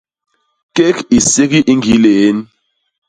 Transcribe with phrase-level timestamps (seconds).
[0.75, 2.37] Kék i ségi i ñgii lién.